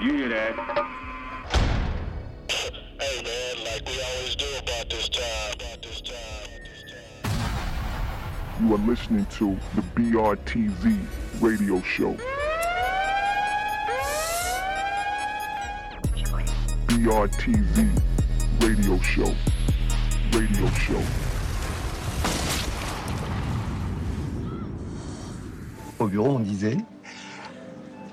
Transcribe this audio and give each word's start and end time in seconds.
You 0.00 0.14
hear 0.14 0.28
that? 0.30 0.54
Hey 2.48 3.22
man, 3.22 3.64
like 3.64 3.86
we 3.86 4.00
always 4.00 4.34
do 4.34 4.46
about 4.62 4.88
this 4.88 5.10
time. 5.10 5.52
About 5.52 5.82
this 5.82 6.00
time. 6.00 6.16
About 6.44 6.60
this 6.64 6.84
time. 6.90 8.66
You 8.66 8.74
are 8.74 8.78
listening 8.78 9.26
to 9.26 9.58
the 9.74 9.82
BRTZ 9.94 10.98
radio 11.42 11.82
show. 11.82 12.16
BRTZ 16.86 18.02
radio 18.62 18.98
show. 19.02 19.34
Radio 20.32 20.66
show. 20.78 21.02
Au 25.98 26.06
bureau, 26.06 26.36
on 26.36 26.40
disait 26.40 26.78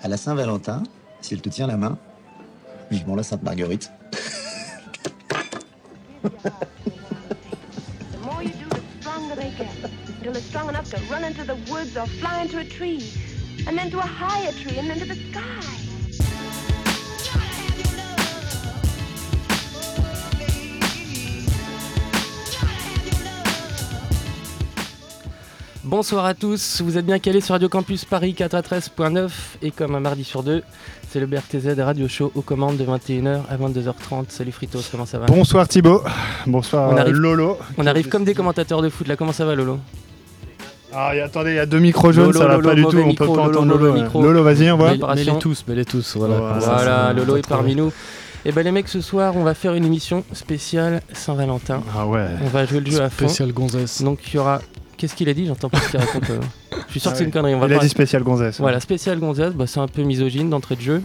à 0.04 0.10
la 0.10 0.18
Saint-Valentin, 0.18 0.84
si 1.28 1.34
elle 1.34 1.42
te 1.42 1.50
tient 1.50 1.68
la 1.68 1.76
main, 1.76 1.98
vivement 2.90 3.16
la 3.16 3.24
Sainte-Marguerite. 3.24 3.92
The 15.04 15.77
Bonsoir 25.88 26.26
à 26.26 26.34
tous, 26.34 26.82
vous 26.84 26.98
êtes 26.98 27.06
bien 27.06 27.18
calés 27.18 27.40
sur 27.40 27.54
Radio 27.54 27.70
Campus 27.70 28.04
Paris 28.04 28.36
93.9 28.38 29.30
et 29.62 29.72
comme 29.72 29.96
un 29.96 30.02
mardi 30.02 30.26
sur 30.26 30.44
deux, 30.44 30.62
c'est 31.10 31.20
le 31.22 31.28
BRTZ 31.28 31.80
Radio 31.80 32.10
Show 32.10 32.30
aux 32.36 32.42
commandes 32.42 32.76
de 32.76 32.84
21h 32.84 33.42
à 33.50 33.56
22h30. 33.58 34.26
Salut 34.28 34.52
Fritos, 34.52 34.82
comment 34.92 35.06
ça 35.06 35.18
va? 35.20 35.28
Bonsoir 35.28 35.66
Thibaut, 35.68 36.02
bonsoir 36.46 36.90
On 36.92 36.98
arrive- 36.98 37.14
Lolo. 37.16 37.58
On 37.78 37.88
arrive 37.88 38.10
comme 38.10 38.26
des 38.26 38.34
commentateurs 38.34 38.82
de 38.82 38.90
foot 38.90 39.08
là, 39.08 39.16
comment 39.16 39.32
ça 39.32 39.46
va 39.46 39.56
Lolo? 39.56 39.80
Ah, 40.94 41.16
et 41.16 41.22
attendez, 41.22 41.52
il 41.52 41.56
y 41.56 41.60
a 41.60 41.66
deux 41.66 41.80
micros 41.80 42.12
jaunes, 42.12 42.26
Lolo, 42.34 42.40
ça 42.40 42.48
va 42.48 42.54
Lolo, 42.56 42.70
pas 42.70 42.76
du 42.76 42.82
tout, 42.84 42.98
on 42.98 43.06
micro, 43.08 43.26
peut 43.26 43.34
pas 43.34 43.46
Lolo, 43.48 43.58
entendre 43.60 43.78
Lolo. 43.78 43.94
micro. 43.94 44.22
Lolo, 44.24 44.44
vas-y, 44.44 44.70
on 44.72 44.78
voit. 44.78 44.88
Oui. 44.88 44.92
Préparation. 44.98 45.26
Mets-les 45.26 45.40
tous, 45.40 45.64
mets-les 45.70 45.86
tous. 45.86 46.18
Voilà. 46.18 46.36
Voilà. 46.38 46.52
comme 46.54 46.62
ça, 46.62 46.74
Voilà, 46.76 46.98
ça- 47.08 47.14
Lolo 47.14 47.38
est 47.38 47.48
parmi 47.48 47.76
nous. 47.76 47.94
Et 48.46 48.52
ben 48.52 48.64
les 48.64 48.72
mecs, 48.72 48.88
ce 48.90 49.00
soir, 49.02 49.36
on 49.38 49.44
va 49.44 49.54
faire 49.54 49.74
une 49.74 49.86
émission 49.86 50.24
spéciale 50.34 51.02
Saint-Valentin. 51.14 51.82
Ah 51.98 52.06
ouais. 52.06 52.26
On 52.44 52.48
va 52.48 52.66
jouer 52.66 52.82
le 52.82 52.92
jeu 52.92 53.02
à 53.02 53.10
fond. 53.10 53.28
Spécial 53.28 53.54
gonzesse. 53.54 54.02
Donc 54.02 54.20
il 54.28 54.36
y 54.36 54.40
aura... 54.40 54.60
Qu'est-ce 54.98 55.16
qu'il 55.16 55.30
a 55.30 55.34
dit 55.34 55.46
J'entends 55.46 55.70
pas 55.70 55.80
ce 55.80 55.90
qu'il 55.92 56.00
raconte. 56.00 56.30
euh. 56.32 56.40
Je 56.88 56.92
suis 56.92 57.00
sûr 57.00 57.12
que 57.12 57.18
c'est 57.18 57.24
une 57.24 57.32
connerie. 57.32 57.54
On 57.56 57.60
va 57.60 57.68
Il 57.68 57.74
a 57.74 57.80
dit 57.80 57.90
spécial 57.90 58.24
gonzesse. 58.24 58.60
Voilà, 58.60 58.80
spécial 58.80 59.20
Gonzès, 59.20 59.52
bah, 59.54 59.68
c'est 59.68 59.80
un 59.80 59.88
peu 59.88 60.02
misogyne 60.04 60.50
d'entrée 60.50 60.76
de 60.76 60.82
jeu. 60.82 61.02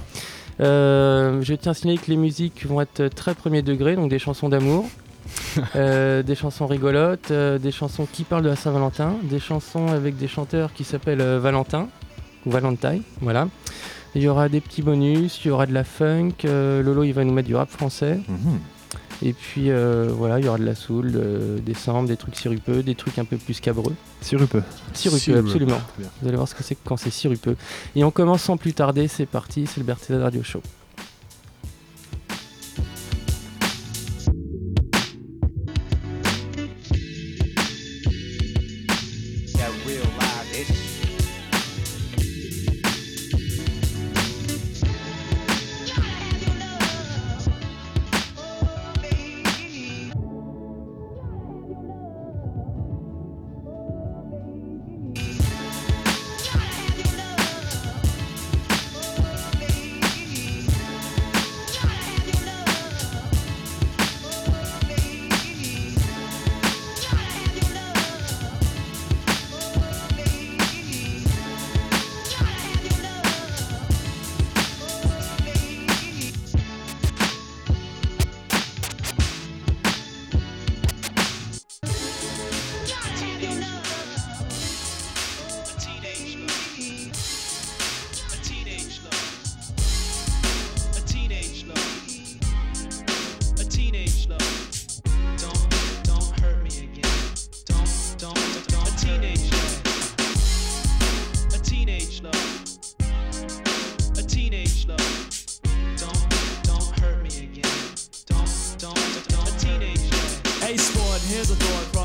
Euh, 0.61 1.41
je 1.43 1.55
tiens 1.55 1.73
à 1.73 1.75
signaler 1.75 1.99
que 1.99 2.11
les 2.11 2.17
musiques 2.17 2.67
vont 2.67 2.81
être 2.81 3.09
très 3.09 3.35
premier 3.35 3.63
degré, 3.63 3.97
donc 3.97 4.11
des 4.11 4.19
chansons 4.19 4.49
d'amour, 4.49 4.87
euh, 5.77 6.23
des 6.23 6.35
chansons 6.35 6.67
rigolotes, 6.67 7.31
euh, 7.31 7.59
des 7.59 7.73
chansons 7.73 8.07
qui 8.11 8.25
parlent 8.25 8.43
de 8.45 8.49
la 8.51 8.57
Saint-Valentin, 8.57 9.17
des 9.23 9.41
chansons 9.41 9.89
avec 9.89 10.17
des 10.17 10.29
chanteurs 10.29 10.73
qui 10.73 10.85
s'appellent 10.85 11.21
euh, 11.21 11.39
Valentin 11.41 11.89
ou 12.47 12.51
Valentine, 12.51 13.03
voilà. 13.21 13.49
Il 14.15 14.23
y 14.23 14.29
aura 14.29 14.49
des 14.51 14.61
petits 14.61 14.83
bonus, 14.83 15.41
il 15.45 15.49
y 15.49 15.51
aura 15.51 15.65
de 15.67 15.73
la 15.73 15.85
funk, 15.85 16.33
euh, 16.45 16.83
Lolo 16.83 17.03
il 17.05 17.13
va 17.13 17.25
nous 17.25 17.33
mettre 17.33 17.49
du 17.49 17.57
rap 17.57 17.71
français, 17.71 18.21
Mhm. 18.29 18.59
Et 19.23 19.33
puis 19.33 19.71
euh, 19.71 20.09
voilà, 20.11 20.39
il 20.39 20.45
y 20.45 20.49
aura 20.49 20.59
de 20.59 20.65
la 20.65 20.75
soul, 20.75 21.13
euh, 21.15 21.59
des 21.59 21.75
samples, 21.75 22.09
des 22.09 22.17
trucs 22.17 22.37
sirupeux, 22.37 22.83
des 22.83 22.95
trucs 22.95 23.19
un 23.19 23.25
peu 23.25 23.37
plus 23.37 23.61
cabreux. 23.61 23.95
Sirupeux. 24.21 24.63
Sirupeux, 24.93 25.19
Sirupeux. 25.19 25.47
absolument. 25.47 25.81
Bien. 25.99 26.09
Vous 26.21 26.29
allez 26.29 26.37
voir 26.37 26.49
ce 26.49 26.55
que 26.55 26.63
c'est 26.63 26.77
quand 26.85 26.97
c'est 26.97 27.11
sirupeux. 27.11 27.57
Et 27.95 28.03
on 28.03 28.11
commence 28.11 28.43
sans 28.43 28.57
plus 28.57 28.73
tarder, 28.73 29.07
c'est 29.09 29.27
parti, 29.27 29.67
c'est 29.67 29.79
le 29.79 29.87
BRTZ 29.87 30.21
Radio 30.21 30.43
Show. 30.43 30.63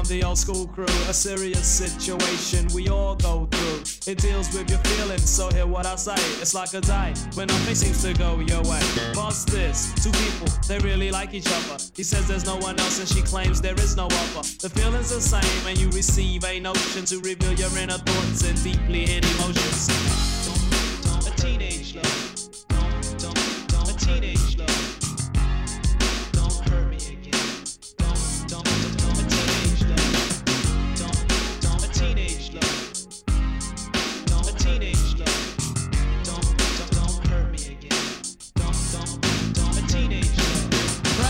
The 0.08 0.24
old 0.24 0.38
school 0.38 0.68
crew. 0.68 0.86
A 1.10 1.14
serious 1.14 1.68
situation 1.68 2.68
we 2.74 2.88
all 2.88 3.16
go 3.16 3.48
through. 3.52 4.12
It 4.12 4.20
deals 4.20 4.54
with 4.54 4.70
your 4.70 4.80
feelings, 4.80 5.30
so 5.30 5.50
hear 5.52 5.68
what 5.68 5.86
I 5.86 5.96
say. 5.96 6.16
It's 6.42 6.54
like 6.54 6.74
a 6.74 6.82
day 6.82 7.14
when 7.34 7.48
nothing 7.48 7.76
seems 7.76 8.02
to 8.04 8.14
go 8.14 8.40
your 8.40 8.62
way. 8.64 8.82
Buzz 9.14 9.46
this, 9.46 9.94
two 10.04 10.12
people, 10.12 10.48
they 10.68 10.80
really 10.80 11.12
like 11.12 11.34
each 11.34 11.48
other. 11.48 11.78
He 11.96 12.04
says 12.04 12.28
there's 12.28 12.46
no 12.46 12.58
one 12.58 12.80
else 12.80 13.00
and 13.00 13.08
she 13.08 13.22
claims 13.22 13.62
there 13.62 13.80
is 13.80 13.96
no 13.96 14.06
other. 14.06 14.48
The 14.62 14.70
feeling's 14.70 15.10
the 15.10 15.22
same 15.22 15.68
and 15.68 15.78
you 15.78 15.90
receive 15.90 16.44
a 16.46 16.60
notion 16.60 17.06
to 17.06 17.20
reveal 17.20 17.54
your 17.54 17.76
inner 17.78 17.98
thoughts 17.98 18.44
and 18.48 18.62
deeply 18.64 19.06
hidden 19.06 19.30
emotions. 19.36 20.27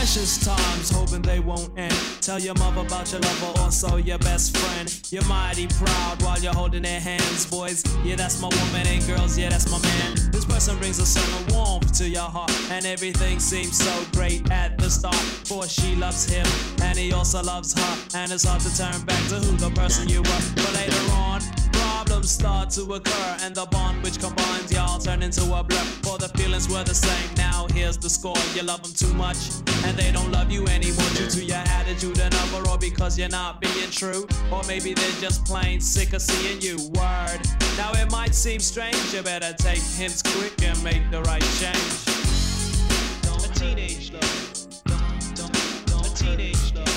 Precious 0.08 0.38
times, 0.38 0.90
hoping 0.90 1.22
they 1.22 1.42
won't 1.42 1.78
end. 1.78 1.94
Tell 2.22 2.40
your 2.40 2.54
mother 2.54 2.80
about 2.80 3.12
your 3.12 3.20
lover, 3.20 3.60
also 3.60 3.98
your 3.98 4.18
best 4.20 4.56
friend. 4.56 4.88
You're 5.12 5.26
mighty 5.26 5.68
proud 5.68 6.24
while 6.24 6.40
you're 6.40 6.54
holding 6.54 6.84
their 6.84 7.02
hands, 7.02 7.46
boys. 7.46 7.84
Yeah, 8.06 8.16
that's 8.16 8.42
my 8.42 8.48
woman, 8.48 8.88
and 8.88 9.06
girls, 9.06 9.38
yeah, 9.38 9.50
that's 9.50 9.70
my 9.70 9.82
man. 9.82 10.16
This 10.32 10.46
person 10.46 10.78
brings 10.78 11.00
a 11.00 11.06
certain 11.06 11.54
warmth 11.54 11.92
to 11.98 12.08
your 12.08 12.22
heart, 12.22 12.50
and 12.72 12.86
everything 12.86 13.38
seems 13.42 13.78
so 13.78 13.94
great 14.14 14.50
at 14.50 14.78
the 14.78 14.90
start. 14.90 15.14
For 15.44 15.68
she 15.68 15.94
loves 15.98 16.24
him, 16.24 16.48
and 16.82 16.98
he 16.98 17.12
also 17.12 17.44
loves 17.44 17.74
her, 17.74 18.18
and 18.18 18.32
it's 18.32 18.46
hard 18.46 18.62
to 18.62 18.78
turn 18.78 19.04
back 19.04 19.28
to 19.28 19.36
who 19.36 19.58
the 19.58 19.72
person 19.72 20.08
you 20.08 20.22
were. 20.22 20.42
But 20.56 20.74
later 20.74 21.12
on, 21.12 21.42
start 22.28 22.70
to 22.72 22.82
occur, 22.94 23.38
and 23.42 23.56
the 23.56 23.66
bond 23.68 24.04
which 24.04 24.20
combines 24.20 24.72
y'all 24.72 25.00
turn 25.00 25.24
into 25.24 25.44
a 25.54 25.64
blur. 25.64 25.78
For 26.04 26.18
the 26.18 26.30
feelings 26.38 26.68
were 26.70 26.84
the 26.84 26.96
same. 26.96 27.36
Now 27.36 27.68
here's 27.74 27.98
the 27.98 28.10
score: 28.10 28.38
you 28.56 28.64
love 28.64 28.84
them 28.84 28.94
too 28.94 29.14
much, 29.14 29.38
and 29.86 29.98
they 29.98 30.12
don't 30.12 30.32
love 30.32 30.52
you 30.52 30.66
anymore 30.68 31.10
due 31.16 31.30
to 31.30 31.44
your 31.44 31.64
attitude 31.80 32.20
and 32.20 32.34
or 32.68 32.78
because 32.78 33.18
you're 33.18 33.30
not 33.30 33.62
being 33.62 33.90
true, 33.92 34.28
or 34.52 34.62
maybe 34.68 34.94
they're 34.94 35.20
just 35.22 35.46
plain 35.46 35.80
sick 35.82 36.14
of 36.14 36.22
seeing 36.22 36.62
you. 36.62 36.78
Word. 36.90 37.40
Now 37.78 37.92
it 37.94 38.12
might 38.12 38.34
seem 38.34 38.60
strange, 38.60 39.14
you 39.14 39.22
better 39.22 39.54
take 39.58 39.82
hints 39.82 40.22
quick 40.22 40.54
and 40.64 40.82
make 40.84 41.10
the 41.12 41.22
right 41.24 41.44
change. 41.60 41.78
A 43.44 43.48
teenage 43.60 44.12
love. 44.12 44.84
Don't, 45.36 45.36
don't, 45.88 46.08
a 46.08 46.16
teenage 46.16 46.74
love. 46.74 46.97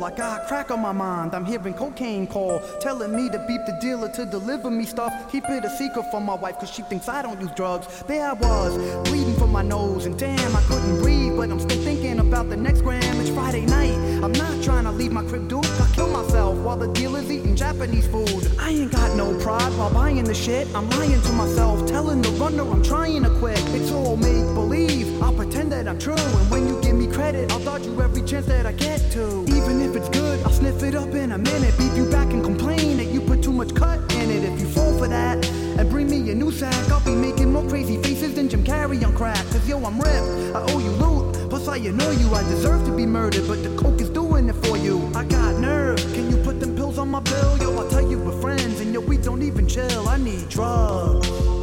Eight. 0.00 0.04
I 0.04 0.16
got 0.16 0.46
crack 0.46 0.70
on 0.70 0.80
my 0.80 0.92
mind. 0.92 1.34
I'm 1.34 1.44
hearing 1.44 1.74
cocaine 1.74 2.26
call, 2.26 2.60
telling 2.80 3.14
me 3.14 3.28
to 3.30 3.38
beep 3.46 3.64
the 3.66 3.76
dealer 3.80 4.08
to 4.10 4.26
deliver 4.26 4.70
me 4.70 4.84
stuff. 4.84 5.12
Keep 5.30 5.48
it 5.48 5.64
a 5.64 5.70
secret 5.70 6.10
from 6.10 6.24
my 6.24 6.34
wife, 6.34 6.58
cause 6.58 6.70
she 6.70 6.82
thinks 6.82 7.08
I 7.08 7.22
don't 7.22 7.40
use 7.40 7.50
drugs. 7.52 8.02
There 8.06 8.26
I 8.26 8.32
was, 8.32 8.76
bleeding 9.08 9.36
from 9.36 9.52
my 9.52 9.62
nose, 9.62 10.06
and 10.06 10.18
damn, 10.18 10.56
I 10.56 10.62
couldn't 10.62 11.00
breathe. 11.02 11.36
But 11.36 11.50
I'm 11.50 11.60
still 11.60 11.82
thinking 11.82 12.18
about 12.18 12.48
the 12.48 12.56
next 12.56 12.82
gram. 12.82 13.20
It's 13.20 13.30
Friday 13.30 13.66
night. 13.66 13.96
I'm 14.22 14.32
not 14.32 14.62
trying 14.62 14.84
to 14.84 14.92
leave 14.92 15.12
my 15.12 15.22
crib, 15.24 15.48
dude. 15.48 15.64
I 15.64 15.90
kill 15.94 16.08
myself 16.08 16.56
while 16.58 16.76
the 16.76 16.88
dealer's 16.92 17.30
eating 17.30 17.56
Japanese 17.56 18.06
food. 18.06 18.52
I 18.58 18.70
ain't 18.70 18.92
got 18.92 19.16
no 19.16 19.38
pride 19.38 19.72
while 19.78 19.92
buying 19.92 20.24
the 20.24 20.34
shit. 20.34 20.66
I'm 20.74 20.88
lying 20.90 21.20
to 21.22 21.32
myself, 21.32 21.86
telling 21.86 22.22
the 22.22 22.30
runner 22.30 22.62
I'm 22.62 22.82
trying 22.82 23.22
to 23.22 23.30
quit. 23.38 23.58
It's 23.74 23.90
all 23.90 24.16
make 24.16 24.44
believe. 24.54 25.22
I'll 25.22 25.32
pretend 25.32 25.72
that 25.72 25.88
I'm 25.88 25.98
true, 25.98 26.14
and 26.14 26.50
when 26.50 26.66
you 26.68 26.80
me 26.80 26.89
credit, 27.20 27.52
I'll 27.52 27.60
dodge 27.60 27.84
you 27.84 28.00
every 28.00 28.22
chance 28.22 28.46
that 28.46 28.64
I 28.64 28.72
get 28.72 28.98
to. 29.12 29.44
Even 29.56 29.82
if 29.82 29.94
it's 29.94 30.08
good, 30.08 30.42
I'll 30.42 30.52
sniff 30.52 30.82
it 30.82 30.94
up 30.94 31.12
in 31.14 31.32
a 31.32 31.38
minute. 31.38 31.76
Beat 31.76 31.92
you 31.92 32.10
back 32.10 32.32
and 32.32 32.42
complain 32.42 32.96
that 32.96 33.08
you 33.14 33.20
put 33.20 33.42
too 33.42 33.52
much 33.52 33.74
cut 33.74 33.98
in 34.14 34.30
it. 34.30 34.42
If 34.42 34.58
you 34.60 34.66
fall 34.66 34.96
for 34.98 35.06
that 35.06 35.36
and 35.78 35.90
bring 35.90 36.08
me 36.08 36.30
a 36.30 36.34
new 36.34 36.50
sack, 36.50 36.88
I'll 36.90 37.04
be 37.04 37.14
making 37.14 37.52
more 37.52 37.66
crazy 37.68 37.96
faces 38.02 38.34
than 38.36 38.48
Jim 38.48 38.64
Carrey 38.64 39.04
on 39.06 39.14
crack. 39.14 39.44
Cause 39.52 39.68
yo, 39.68 39.84
I'm 39.84 39.98
ripped. 40.00 40.56
I 40.56 40.60
owe 40.72 40.78
you 40.78 40.92
loot. 41.02 41.50
Plus, 41.50 41.68
I 41.68 41.76
annoy 41.76 42.12
you. 42.22 42.34
I 42.34 42.42
deserve 42.44 42.86
to 42.86 42.96
be 42.96 43.04
murdered, 43.04 43.46
but 43.46 43.62
the 43.62 43.76
coke 43.76 44.00
is 44.00 44.08
doing 44.08 44.48
it 44.48 44.56
for 44.64 44.78
you. 44.78 44.96
I 45.14 45.24
got 45.24 45.56
nerve. 45.56 45.98
Can 46.14 46.30
you 46.30 46.38
put 46.38 46.58
them 46.58 46.74
pills 46.74 46.96
on 46.96 47.10
my 47.10 47.20
bill? 47.20 47.58
Yo, 47.58 47.76
I'll 47.76 47.90
tell 47.90 48.06
you 48.10 48.18
we're 48.18 48.40
friends, 48.40 48.80
and 48.80 48.94
yo, 48.94 49.00
we 49.00 49.18
don't 49.18 49.42
even 49.42 49.68
chill. 49.68 50.08
I 50.08 50.16
need 50.16 50.48
drugs. 50.48 51.59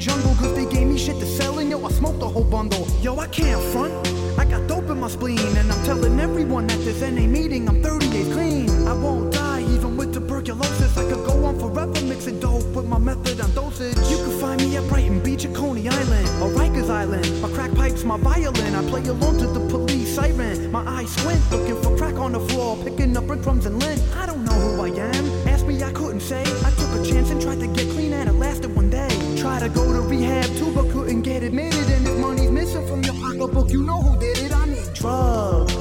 Jungle. 0.00 0.34
Cause 0.34 0.54
they 0.54 0.64
gave 0.64 0.88
me 0.88 0.98
shit 0.98 1.20
to 1.20 1.26
sell 1.26 1.58
and 1.58 1.70
yo, 1.70 1.84
I 1.84 1.90
smoked 1.90 2.22
a 2.22 2.26
whole 2.26 2.44
bundle. 2.44 2.88
Yo, 3.00 3.18
I 3.18 3.26
can't 3.28 3.62
front. 3.72 3.92
I 4.38 4.44
got 4.46 4.66
dope 4.66 4.88
in 4.88 4.98
my 4.98 5.08
spleen 5.08 5.56
and 5.56 5.70
I'm 5.70 5.84
telling 5.84 6.18
everyone 6.18 6.64
at 6.70 6.78
this 6.78 7.02
NA 7.02 7.26
meeting 7.26 7.68
I'm 7.68 7.82
38 7.82 8.32
clean. 8.32 8.88
I 8.88 8.94
won't 8.94 9.32
die 9.32 9.60
even 9.60 9.96
with 9.96 10.14
tuberculosis. 10.14 10.96
I 10.96 11.04
could 11.04 11.24
go 11.26 11.44
on 11.44 11.58
forever 11.58 12.00
mixing 12.06 12.40
dope 12.40 12.64
with 12.74 12.86
my 12.86 12.98
method 12.98 13.40
on 13.40 13.52
dosage. 13.54 13.96
You 14.10 14.16
can 14.16 14.40
find 14.40 14.60
me 14.62 14.76
at 14.76 14.88
Brighton 14.88 15.22
Beach 15.22 15.44
or 15.44 15.52
Coney 15.52 15.88
Island 15.88 16.28
or 16.42 16.48
Rikers 16.58 16.90
Island. 16.90 17.42
My 17.42 17.50
crack 17.50 17.72
pipe's 17.74 18.04
my 18.04 18.16
violin. 18.16 18.74
I 18.74 18.82
play 18.88 19.04
alone 19.06 19.38
to 19.38 19.46
the 19.46 19.60
police 19.68 20.14
siren. 20.14 20.72
My 20.72 20.84
eyes 20.86 21.10
squint, 21.14 21.40
looking 21.50 21.80
for 21.82 21.96
crack 21.96 22.14
on 22.14 22.32
the 22.32 22.40
floor, 22.40 22.76
picking 22.84 23.16
up 23.16 23.26
breadcrumbs 23.26 23.66
and 23.66 23.78
lint. 23.78 24.02
I 24.16 24.26
don't 24.26 24.44
know 24.44 24.52
who 24.52 24.82
I 24.82 24.88
am. 24.88 25.48
Ask 25.48 25.66
me, 25.66 25.82
I 25.82 25.92
couldn't 25.92 26.20
say. 26.20 26.40
I 26.40 26.70
took 26.70 26.90
a 26.98 27.04
chance 27.04 27.30
and 27.30 27.40
tried 27.40 27.60
to 27.60 27.66
get 27.66 27.89
Tried 29.60 29.74
to 29.74 29.74
go 29.74 29.92
to 29.92 30.00
rehab 30.00 30.46
too, 30.56 30.72
but 30.72 30.90
couldn't 30.90 31.20
get 31.20 31.42
admitted. 31.42 31.86
And 31.90 32.06
if 32.06 32.16
money's 32.16 32.50
missing 32.50 32.86
from 32.86 33.02
your 33.02 33.12
pocketbook, 33.12 33.68
you 33.68 33.82
know 33.82 34.00
who 34.00 34.18
did 34.18 34.38
it. 34.38 34.56
I 34.56 34.64
need 34.64 34.94
drugs. 34.94 35.74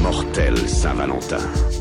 Mortel 0.00 0.56
Saint-Valentin. 0.56 1.71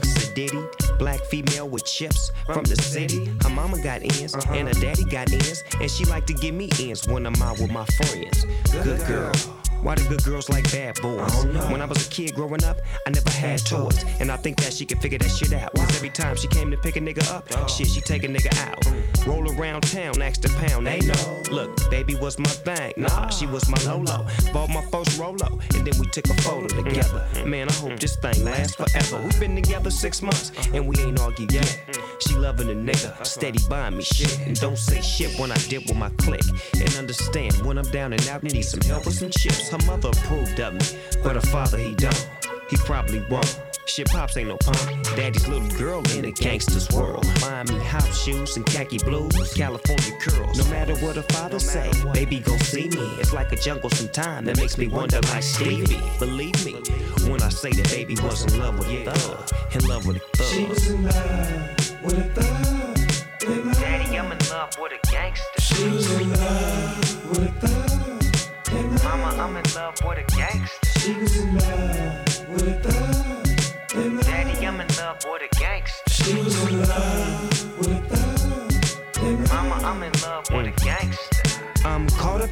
Pretty 0.00 0.16
young 0.16 0.64
sedity 0.64 0.98
black 0.98 1.20
female 1.20 1.68
with 1.68 1.84
chips 1.84 2.30
from 2.46 2.64
the 2.64 2.76
city? 2.76 3.26
Her 3.42 3.50
mama 3.50 3.82
got 3.82 4.02
ends 4.02 4.34
uh-huh. 4.34 4.54
and 4.54 4.68
her 4.68 4.74
daddy 4.74 5.04
got 5.04 5.32
ends, 5.32 5.64
and 5.80 5.90
she 5.90 6.04
like 6.04 6.26
to 6.26 6.34
give 6.34 6.54
me 6.54 6.70
ends 6.80 7.06
when 7.08 7.26
I'm 7.26 7.40
out 7.42 7.58
with 7.58 7.70
my 7.70 7.84
friends. 7.84 8.44
Good 8.84 9.06
girl. 9.06 9.61
Why 9.82 9.96
do 9.96 10.08
good 10.08 10.22
girls 10.22 10.48
like 10.48 10.70
bad 10.70 11.00
boys? 11.02 11.44
When 11.68 11.82
I 11.82 11.86
was 11.86 12.06
a 12.06 12.08
kid 12.08 12.34
growing 12.36 12.62
up, 12.62 12.78
I 13.04 13.10
never 13.10 13.30
had 13.30 13.58
toys. 13.66 14.04
And 14.20 14.30
I 14.30 14.36
think 14.36 14.60
that 14.62 14.72
she 14.72 14.86
could 14.86 15.02
figure 15.02 15.18
that 15.18 15.28
shit 15.28 15.52
out. 15.52 15.74
Cause 15.74 15.96
every 15.96 16.10
time 16.10 16.36
she 16.36 16.46
came 16.46 16.70
to 16.70 16.76
pick 16.76 16.96
a 16.96 17.00
nigga 17.00 17.28
up, 17.32 17.48
shit, 17.68 17.88
she 17.88 18.00
take 18.00 18.22
a 18.22 18.28
nigga 18.28 18.56
out. 18.68 19.26
Roll 19.26 19.50
around 19.58 19.82
town, 19.82 20.22
ask 20.22 20.40
the 20.40 20.48
pound, 20.50 20.86
they 20.86 21.00
know. 21.00 21.42
Look, 21.50 21.90
baby 21.90 22.14
was 22.14 22.38
my 22.38 22.48
thing. 22.48 22.94
Nah, 22.96 23.28
she 23.28 23.46
was 23.46 23.68
my 23.68 23.78
Lolo. 23.84 24.26
Bought 24.52 24.70
my 24.70 24.82
first 24.92 25.18
Rolo, 25.18 25.58
and 25.74 25.86
then 25.86 25.98
we 25.98 26.06
took 26.06 26.26
a 26.30 26.34
photo 26.42 26.68
together. 26.68 27.26
Man, 27.44 27.68
I 27.68 27.72
hope 27.72 27.98
this 27.98 28.16
thing 28.16 28.44
lasts 28.44 28.76
forever. 28.76 29.20
We've 29.22 29.40
been 29.40 29.56
together 29.56 29.90
six 29.90 30.22
months, 30.22 30.52
and 30.72 30.86
we 30.86 30.96
ain't 31.00 31.20
argued 31.20 31.52
yet. 31.52 31.80
She 32.20 32.36
loving 32.36 32.70
a 32.70 32.74
nigga, 32.74 33.26
steady 33.26 33.58
buying 33.68 33.96
me 33.96 34.04
shit. 34.04 34.38
And 34.46 34.58
don't 34.60 34.78
say 34.78 35.00
shit 35.00 35.38
when 35.40 35.50
I 35.50 35.56
dip 35.68 35.86
with 35.86 35.96
my 35.96 36.10
click. 36.10 36.42
And 36.74 36.94
understand 36.94 37.54
when 37.62 37.78
I'm 37.78 37.90
down 37.90 38.12
and 38.12 38.28
out, 38.28 38.44
need 38.44 38.62
some 38.62 38.80
help 38.80 39.06
with 39.06 39.18
some 39.18 39.30
chips. 39.30 39.71
Her 39.72 39.78
mother 39.86 40.10
approved 40.10 40.60
of 40.60 40.74
me, 40.74 40.80
but 41.22 41.34
her 41.34 41.40
father, 41.40 41.78
he 41.78 41.94
don't. 41.94 42.28
He 42.68 42.76
probably 42.76 43.20
won't. 43.30 43.58
Shit, 43.86 44.06
pops 44.10 44.36
ain't 44.36 44.48
no 44.48 44.58
punk. 44.58 45.16
Daddy's 45.16 45.48
little 45.48 45.66
girl 45.78 46.02
in 46.14 46.26
a 46.26 46.30
gangster's 46.30 46.90
world. 46.90 47.24
Miami 47.40 47.82
house 47.82 48.22
shoes 48.22 48.54
and 48.58 48.66
khaki 48.66 48.98
blues, 48.98 49.54
California 49.54 50.12
curls. 50.20 50.58
No 50.58 50.70
matter 50.70 50.94
what 50.96 51.16
her 51.16 51.22
father 51.22 51.58
say, 51.58 51.90
baby 52.12 52.40
gon' 52.40 52.58
see 52.58 52.90
me. 52.90 53.16
It's 53.18 53.32
like 53.32 53.50
a 53.52 53.56
jungle 53.56 53.88
sometime 53.88 54.44
that 54.44 54.58
makes 54.58 54.76
me 54.76 54.88
wonder 54.88 55.20
like 55.30 55.42
Stevie. 55.42 56.02
Believe 56.18 56.66
me 56.66 56.74
when 57.30 57.40
I 57.40 57.48
say 57.48 57.72
that 57.72 57.88
baby 57.88 58.14
was 58.22 58.44
in 58.44 58.60
love 58.60 58.78
with 58.78 58.88
a 58.88 59.10
thug, 59.10 59.74
in 59.74 59.88
love 59.88 60.06
with 60.06 60.16
a 60.18 60.36
thug. 60.36 60.46
She 60.48 60.66
was 60.66 60.90
in 60.90 61.02
love 61.02 62.04
with 62.04 62.18
a 62.18 62.40
thug. 62.42 62.71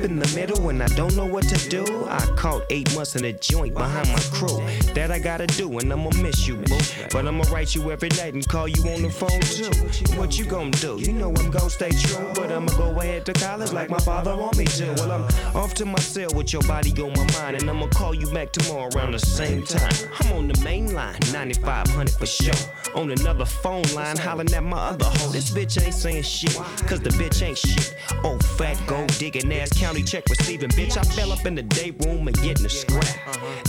Up 0.01 0.11
in 0.11 0.19
the 0.19 0.33
middle 0.35 0.69
and 0.69 0.83
I 0.83 0.87
don't 0.89 1.15
know 1.17 1.27
what 1.27 1.45
to 1.49 1.69
do. 1.69 1.85
I 2.09 2.25
caught 2.37 2.63
eight 2.71 2.95
months 2.95 3.17
in 3.17 3.25
a 3.25 3.33
joint 3.33 3.75
behind 3.75 4.09
my 4.09 4.21
crew. 4.33 4.61
That 4.95 5.11
I 5.11 5.19
gotta 5.19 5.47
do, 5.47 5.79
and 5.79 5.93
I'ma 5.93 6.11
miss 6.21 6.47
you, 6.47 6.57
boo. 6.57 6.79
But 7.11 7.27
I'ma 7.27 7.45
write 7.51 7.75
you 7.75 7.91
every 7.91 8.09
night 8.11 8.35
and 8.35 8.47
call 8.47 8.69
you 8.69 8.83
on 8.91 9.03
the 9.03 9.11
phone 9.11 9.41
too. 9.41 9.71
What 10.19 10.39
you 10.39 10.45
gonna 10.45 10.71
do? 10.73 10.99
You 10.99 11.13
know 11.13 11.29
I'm 11.29 11.51
gonna 11.51 11.71
stay 11.71 11.91
true, 11.91 12.31
but 12.35 12.51
I'ma 12.51 12.73
go 12.77 12.99
ahead 13.01 13.27
to 13.27 13.33
college 13.33 13.73
like 13.73 13.91
my 13.91 13.99
father 13.99 14.37
want 14.37 14.57
me 14.57 14.65
to. 14.65 14.95
Well, 14.99 15.13
I'm 15.13 15.57
off 15.57 15.75
to 15.75 15.85
my 15.85 15.99
cell 16.01 16.31
with 16.35 16.53
your 16.53 16.63
body 16.63 16.91
on 17.03 17.13
my 17.13 17.27
mind, 17.39 17.61
and 17.61 17.69
I'ma 17.69 17.87
call 17.89 18.15
you 18.15 18.31
back 18.31 18.53
tomorrow 18.53 18.89
around 18.95 19.13
the 19.13 19.19
same 19.19 19.63
time. 19.65 19.93
I'm 20.21 20.33
on 20.33 20.49
the 20.49 20.61
main 20.65 20.95
line, 20.95 21.19
9500 21.33 22.11
for 22.11 22.27
sure. 22.27 22.55
On 22.95 23.11
another 23.11 23.45
phone 23.45 23.85
line, 23.95 24.17
hollering 24.17 24.53
at 24.55 24.63
my 24.63 24.79
other 24.79 25.05
hoe. 25.05 25.31
This 25.31 25.51
bitch 25.51 25.83
ain't 25.83 25.95
saying 25.95 26.23
shit, 26.23 26.55
cause 26.89 27.01
the 27.01 27.11
bitch 27.11 27.43
ain't 27.43 27.59
shit. 27.59 27.95
Oh, 28.25 28.39
fat 28.39 28.79
gold 28.87 29.17
digging 29.19 29.53
ass 29.53 29.71
county 29.91 30.05
check 30.05 30.25
receiving. 30.31 30.71
Bitch, 30.71 30.97
I 30.97 31.03
fell 31.03 31.33
up 31.33 31.45
in 31.47 31.57
the 31.57 31.65
day 31.65 31.91
room 32.05 32.29
and 32.29 32.37
getting 32.43 32.65
a 32.65 32.69
scrap. 32.69 33.05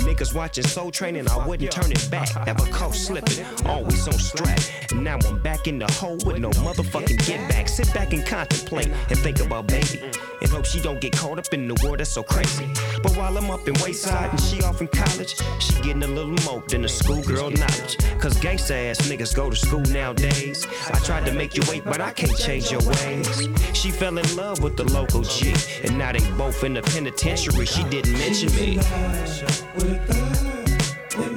Niggas 0.05 0.35
watching 0.35 0.63
Soul 0.63 0.91
Train 0.91 1.15
and 1.15 1.27
I 1.27 1.47
wouldn't 1.47 1.71
turn 1.71 1.91
it 1.91 2.11
back. 2.11 2.29
Never 2.45 2.63
caught 2.67 2.93
slipping, 2.93 3.43
always 3.65 4.07
on 4.07 4.13
strap. 4.13 4.59
And 4.91 5.03
now 5.03 5.17
I'm 5.25 5.41
back 5.41 5.60
in 5.67 5.79
the 5.79 5.91
hole 5.93 6.17
with 6.25 6.39
no 6.39 6.49
motherfucking 6.51 7.25
get 7.25 7.49
back. 7.49 7.67
Sit 7.67 7.93
back 7.93 8.13
and 8.13 8.25
contemplate 8.25 8.87
and 9.09 9.17
think 9.19 9.39
about 9.39 9.67
baby. 9.67 10.01
And 10.41 10.49
hope 10.49 10.65
she 10.65 10.79
don't 10.79 10.99
get 10.99 11.13
caught 11.13 11.39
up 11.39 11.53
in 11.53 11.67
the 11.67 11.75
world 11.83 11.99
that's 11.99 12.09
so 12.09 12.23
crazy. 12.23 12.67
But 13.03 13.15
while 13.17 13.37
I'm 13.37 13.49
up 13.51 13.67
in 13.67 13.73
Wayside 13.83 14.31
and 14.31 14.39
she 14.41 14.61
off 14.63 14.81
in 14.81 14.87
college, 14.87 15.35
she 15.59 15.73
getting 15.81 16.03
a 16.03 16.07
little 16.07 16.35
more 16.45 16.63
than 16.67 16.85
a 16.85 16.87
schoolgirl 16.89 17.51
knowledge. 17.51 17.97
Cause 18.19 18.35
gangsta 18.37 18.89
ass 18.89 18.99
niggas 19.09 19.35
go 19.35 19.49
to 19.49 19.55
school 19.55 19.81
nowadays. 19.81 20.67
I 20.93 20.99
tried 20.99 21.25
to 21.25 21.33
make 21.33 21.55
you 21.55 21.63
wait, 21.69 21.83
but 21.83 22.01
I 22.01 22.11
can't 22.11 22.37
change 22.37 22.71
your 22.71 22.81
ways. 22.81 23.47
She 23.73 23.91
fell 23.91 24.17
in 24.17 24.35
love 24.35 24.61
with 24.61 24.77
the 24.77 24.85
local 24.91 25.21
G, 25.21 25.53
and 25.83 25.97
now 25.97 26.11
they 26.11 26.19
both 26.37 26.63
in 26.63 26.73
the 26.73 26.81
penitentiary. 26.81 27.65
She 27.65 27.83
didn't 27.85 28.13
mention 28.13 28.53
me. 28.55 28.79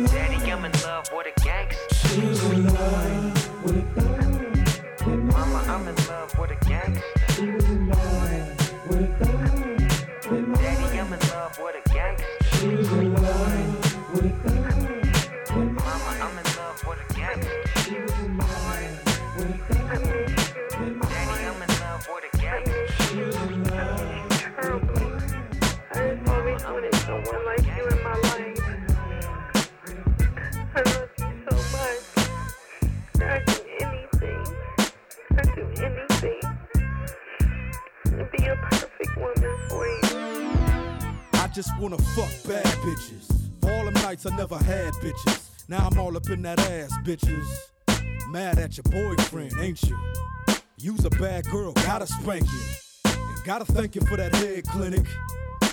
Daddy, 0.06 0.52
I'm 0.52 0.64
in 0.64 0.72
love 0.82 1.10
with 1.12 1.26
a 1.26 1.40
gangster. 1.40 2.73
Wanna 41.84 41.98
fuck 41.98 42.32
bad 42.48 42.64
bitches. 42.78 43.30
All 43.62 43.84
them 43.84 43.92
nights 43.92 44.24
I 44.24 44.34
never 44.34 44.56
had 44.56 44.94
bitches. 44.94 45.68
Now 45.68 45.86
I'm 45.86 45.98
all 45.98 46.16
up 46.16 46.30
in 46.30 46.40
that 46.40 46.58
ass, 46.58 46.90
bitches. 47.04 47.46
Mad 48.30 48.58
at 48.58 48.78
your 48.78 48.84
boyfriend, 48.84 49.52
ain't 49.60 49.82
you? 49.82 49.98
You's 50.78 51.04
a 51.04 51.10
bad 51.10 51.44
girl, 51.44 51.72
gotta 51.72 52.06
spank 52.06 52.46
you. 52.50 53.12
And 53.12 53.44
gotta 53.44 53.66
thank 53.66 53.94
you 53.94 54.00
for 54.00 54.16
that 54.16 54.34
head 54.34 54.64
clinic. 54.66 55.06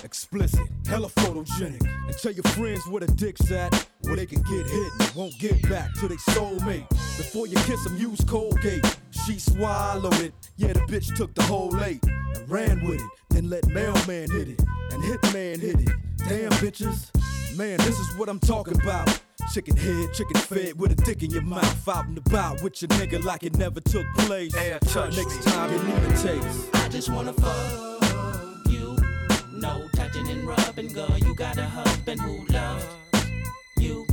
Explicit, 0.04 0.68
hella 0.86 1.08
photogenic. 1.08 1.80
And 2.06 2.18
tell 2.18 2.32
your 2.32 2.44
friends 2.44 2.86
where 2.88 3.00
the 3.00 3.12
dick's 3.14 3.50
at, 3.50 3.72
where 4.02 4.16
they 4.16 4.26
can 4.26 4.42
get 4.42 4.66
hit 4.66 4.92
and 5.00 5.14
won't 5.14 5.38
get 5.38 5.66
back 5.70 5.94
to 5.94 6.08
their 6.08 6.18
soulmate. 6.18 6.90
Before 6.90 7.46
you 7.46 7.56
kiss 7.64 7.82
them, 7.84 7.96
use 7.96 8.20
Colgate. 8.24 8.84
She 9.24 9.38
swallowed 9.38 10.20
it. 10.20 10.34
Yeah, 10.58 10.74
the 10.74 10.80
bitch 10.80 11.16
took 11.16 11.34
the 11.34 11.42
whole 11.44 11.74
eight 11.82 12.04
and 12.04 12.50
ran 12.50 12.86
with 12.86 13.00
it. 13.00 13.10
Then 13.30 13.48
let 13.48 13.66
mailman 13.68 14.30
hit 14.30 14.48
it 14.48 14.62
and 14.92 15.02
hitman 15.02 15.60
hit 15.60 15.80
it. 15.80 15.90
Damn 16.28 16.52
bitches, 16.52 17.10
man, 17.56 17.78
this 17.78 17.98
is 17.98 18.16
what 18.16 18.28
I'm 18.28 18.38
talking 18.38 18.80
about. 18.80 19.08
Chicken 19.52 19.76
head, 19.76 20.12
chicken 20.14 20.36
fed 20.36 20.78
with 20.78 20.92
a 20.92 20.94
dick 20.94 21.22
in 21.22 21.30
your 21.30 21.42
mouth. 21.42 21.88
Out 21.88 22.06
and 22.06 22.16
about 22.18 22.62
with 22.62 22.80
your 22.80 22.88
nigga 22.90 23.22
like 23.24 23.42
it 23.42 23.56
never 23.58 23.80
took 23.80 24.06
place. 24.18 24.54
Next 24.54 25.42
time 25.42 25.72
you 25.72 25.82
need 25.82 25.94
a 25.94 26.16
taste. 26.16 26.70
I 26.74 26.88
just 26.88 27.10
wanna 27.10 27.32
fuck 27.32 28.66
you. 28.68 28.96
No 29.52 29.88
touching 29.94 30.28
and 30.28 30.44
rubbing, 30.46 30.88
girl. 30.88 31.18
You 31.18 31.34
got 31.34 31.58
a 31.58 31.64
husband 31.64 32.20
who 32.20 32.46
loves 32.46 32.86
you. 33.78 34.06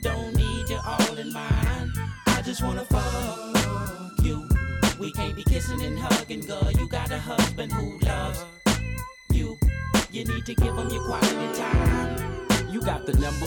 Don't 0.00 0.34
need 0.34 0.68
you 0.68 0.80
all 0.84 1.16
in 1.16 1.32
mine. 1.32 1.92
I 2.26 2.42
just 2.42 2.62
wanna 2.62 2.84
fuck 2.86 4.24
you. 4.24 4.48
We 4.98 5.12
can't 5.12 5.36
be 5.36 5.44
kissing 5.44 5.82
and 5.82 5.98
hugging, 5.98 6.40
girl. 6.40 6.70
You 6.72 6.88
got 6.88 7.10
a 7.10 7.18
husband 7.18 7.72
who 7.72 7.98
loves 8.00 8.40
you. 8.40 8.51
You 10.12 10.26
need 10.26 10.44
to 10.44 10.54
give 10.54 10.76
him 10.76 10.90
your 10.90 11.02
quality 11.04 11.58
time. 11.58 12.70
You 12.70 12.82
got 12.82 13.06
the 13.06 13.14
number. 13.14 13.46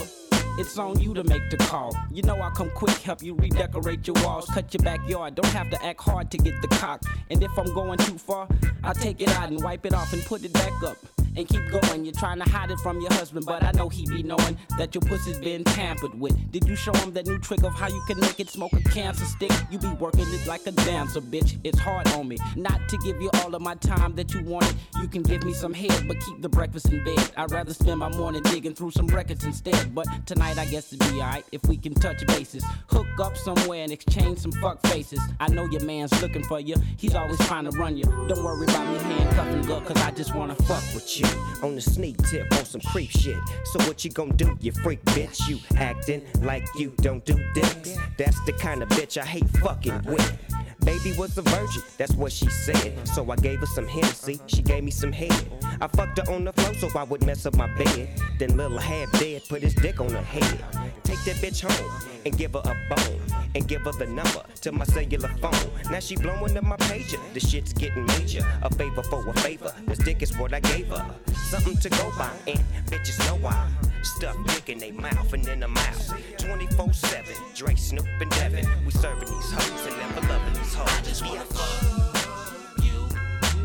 It's 0.58 0.76
on 0.76 0.98
you 0.98 1.14
to 1.14 1.22
make 1.22 1.48
the 1.48 1.58
call. 1.58 1.96
You 2.10 2.22
know 2.22 2.36
I'll 2.38 2.50
come 2.50 2.70
quick, 2.70 2.96
help 3.02 3.22
you 3.22 3.34
redecorate 3.34 4.04
your 4.04 4.16
walls, 4.24 4.46
cut 4.46 4.74
your 4.74 4.82
backyard. 4.82 5.36
Don't 5.36 5.52
have 5.52 5.70
to 5.70 5.84
act 5.84 6.00
hard 6.00 6.28
to 6.32 6.38
get 6.38 6.60
the 6.62 6.68
cock. 6.68 7.02
And 7.30 7.40
if 7.40 7.56
I'm 7.56 7.72
going 7.72 7.98
too 7.98 8.18
far, 8.18 8.48
I'll 8.82 8.94
take 8.94 9.20
it 9.20 9.28
out 9.28 9.50
and 9.50 9.62
wipe 9.62 9.86
it 9.86 9.94
off 9.94 10.12
and 10.12 10.24
put 10.24 10.44
it 10.44 10.52
back 10.54 10.72
up. 10.82 10.96
And 11.36 11.46
keep 11.46 11.68
going. 11.70 12.04
You're 12.04 12.14
trying 12.14 12.38
to 12.38 12.50
hide 12.50 12.70
it 12.70 12.78
from 12.78 13.00
your 13.00 13.12
husband, 13.12 13.44
but 13.44 13.62
I 13.62 13.70
know 13.72 13.88
he 13.90 14.06
be 14.06 14.22
knowing 14.22 14.56
that 14.78 14.94
your 14.94 15.02
pussy's 15.02 15.38
been 15.38 15.64
tampered 15.64 16.18
with. 16.18 16.50
Did 16.50 16.66
you 16.66 16.76
show 16.76 16.94
him 16.94 17.12
that 17.12 17.26
new 17.26 17.38
trick 17.38 17.62
of 17.62 17.74
how 17.74 17.88
you 17.88 18.02
can 18.06 18.18
make 18.20 18.40
it 18.40 18.48
smoke 18.48 18.72
a 18.72 18.80
cancer 18.80 19.26
stick? 19.26 19.52
You 19.70 19.78
be 19.78 19.88
working 19.88 20.24
it 20.26 20.46
like 20.46 20.66
a 20.66 20.72
dancer, 20.72 21.20
bitch. 21.20 21.58
It's 21.62 21.78
hard 21.78 22.08
on 22.12 22.28
me. 22.28 22.38
Not 22.56 22.88
to 22.88 22.96
give 22.98 23.20
you 23.20 23.30
all 23.34 23.54
of 23.54 23.60
my 23.60 23.74
time 23.74 24.14
that 24.14 24.32
you 24.32 24.42
wanted. 24.44 24.74
You 25.00 25.08
can 25.08 25.22
give 25.22 25.44
me 25.44 25.52
some 25.52 25.74
head, 25.74 26.08
but 26.08 26.18
keep 26.20 26.40
the 26.40 26.48
breakfast 26.48 26.90
in 26.90 27.04
bed. 27.04 27.30
I'd 27.36 27.50
rather 27.50 27.74
spend 27.74 27.98
my 27.98 28.08
morning 28.08 28.42
digging 28.44 28.74
through 28.74 28.92
some 28.92 29.06
records 29.08 29.44
instead. 29.44 29.94
But 29.94 30.06
tonight 30.24 30.56
I 30.56 30.64
guess 30.64 30.92
it'd 30.92 31.00
be 31.12 31.20
alright 31.20 31.44
if 31.52 31.62
we 31.66 31.76
can 31.76 31.92
touch 31.94 32.26
bases. 32.26 32.64
Hook 32.88 33.06
up 33.20 33.36
somewhere 33.36 33.82
and 33.82 33.92
exchange 33.92 34.38
some 34.38 34.52
fuck 34.52 34.80
faces. 34.86 35.20
I 35.38 35.48
know 35.48 35.66
your 35.66 35.84
man's 35.84 36.18
looking 36.22 36.44
for 36.44 36.60
you. 36.60 36.76
He's 36.96 37.14
always 37.14 37.38
trying 37.46 37.70
to 37.70 37.76
run 37.76 37.98
you. 37.98 38.04
Don't 38.04 38.42
worry 38.42 38.64
about 38.64 38.86
me 38.90 38.98
handcuffing 38.98 39.62
girl, 39.62 39.82
cause 39.82 39.98
I 39.98 40.10
just 40.12 40.34
wanna 40.34 40.54
fuck 40.54 40.82
with 40.94 41.20
you. 41.20 41.25
On 41.62 41.74
the 41.74 41.80
sneak 41.80 42.16
tip 42.28 42.50
on 42.52 42.64
some 42.64 42.80
creep 42.82 43.10
shit. 43.10 43.38
So 43.64 43.80
what 43.86 44.04
you 44.04 44.10
gon' 44.10 44.30
do, 44.36 44.56
you 44.60 44.72
freak 44.72 45.02
bitch? 45.06 45.48
You 45.48 45.58
acting 45.76 46.22
like 46.42 46.66
you 46.78 46.92
don't 46.98 47.24
do 47.24 47.34
dicks. 47.54 47.96
That's 48.18 48.38
the 48.44 48.52
kind 48.52 48.82
of 48.82 48.88
bitch 48.90 49.20
I 49.20 49.24
hate 49.24 49.48
fucking 49.58 50.02
with. 50.04 50.38
Baby 50.86 51.12
was 51.18 51.36
a 51.36 51.42
virgin, 51.42 51.82
that's 51.98 52.12
what 52.12 52.30
she 52.30 52.48
said. 52.48 53.06
So 53.08 53.28
I 53.30 53.36
gave 53.36 53.58
her 53.58 53.66
some 53.66 53.88
Hennessy, 53.88 54.40
she 54.46 54.62
gave 54.62 54.84
me 54.84 54.92
some 54.92 55.12
head. 55.12 55.34
I 55.80 55.88
fucked 55.88 56.18
her 56.18 56.32
on 56.32 56.44
the 56.44 56.52
floor 56.52 56.74
so 56.74 56.88
I 56.98 57.02
would 57.02 57.26
mess 57.26 57.44
up 57.44 57.56
my 57.56 57.66
bed. 57.76 58.08
Then 58.38 58.56
little 58.56 58.78
half 58.78 59.10
dead 59.18 59.42
put 59.48 59.62
his 59.62 59.74
dick 59.74 60.00
on 60.00 60.10
her 60.10 60.22
head. 60.22 60.64
Take 61.02 61.22
that 61.24 61.36
bitch 61.36 61.60
home 61.68 61.90
and 62.24 62.38
give 62.38 62.52
her 62.52 62.60
a 62.60 62.94
bone. 62.94 63.20
And 63.54 63.66
give 63.66 63.82
her 63.82 63.92
the 63.92 64.06
number 64.06 64.42
to 64.60 64.72
my 64.72 64.84
cellular 64.84 65.28
phone. 65.40 65.70
Now 65.90 66.00
she 66.00 66.16
blowing 66.16 66.56
up 66.56 66.64
my 66.64 66.76
pager. 66.76 67.18
The 67.32 67.40
shit's 67.40 67.72
getting 67.72 68.04
major. 68.06 68.46
A 68.62 68.74
favor 68.74 69.02
for 69.02 69.26
a 69.26 69.32
favor. 69.40 69.72
This 69.86 69.98
dick 69.98 70.22
is 70.22 70.36
what 70.36 70.52
I 70.52 70.60
gave 70.60 70.88
her. 70.88 71.04
Something 71.48 71.78
to 71.78 71.88
go 71.88 72.12
by, 72.18 72.30
and 72.46 72.58
bitches 72.86 73.18
know 73.26 73.36
why. 73.36 73.68
Stuff 74.02 74.36
dick 74.48 74.68
in 74.68 74.78
they 74.78 74.90
mouth 74.90 75.32
and 75.32 75.48
in 75.48 75.60
the 75.60 75.68
mouth. 75.68 76.14
24 76.38 76.92
7. 76.92 77.34
Dre, 77.54 77.74
Snoop, 77.76 78.06
and 78.20 78.30
Devin. 78.32 78.66
We 78.84 78.90
serving 78.90 79.28
these 79.28 79.52
hoes 79.52 79.86
and 79.86 79.96
never 79.96 80.20
loving 80.28 80.54
these 80.54 80.74
asshole. 80.76 80.88
I 80.88 81.00
just 81.02 81.24
wanna 81.24 81.44
fuck 81.44 82.84
you. 82.84 83.08